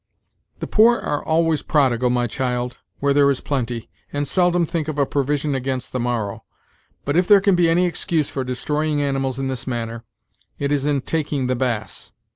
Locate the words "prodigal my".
1.61-2.25